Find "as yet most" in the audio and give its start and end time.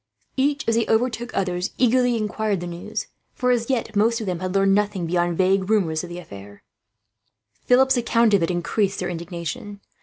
3.51-4.19